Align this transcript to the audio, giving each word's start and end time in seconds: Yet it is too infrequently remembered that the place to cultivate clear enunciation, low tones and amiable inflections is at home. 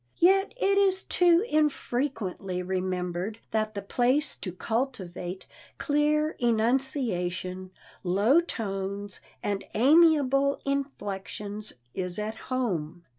Yet 0.17 0.55
it 0.57 0.79
is 0.79 1.03
too 1.03 1.45
infrequently 1.47 2.63
remembered 2.63 3.37
that 3.51 3.75
the 3.75 3.83
place 3.83 4.35
to 4.37 4.51
cultivate 4.51 5.45
clear 5.77 6.31
enunciation, 6.39 7.69
low 8.03 8.39
tones 8.41 9.19
and 9.43 9.63
amiable 9.75 10.59
inflections 10.65 11.73
is 11.93 12.17
at 12.17 12.33
home. 12.49 13.03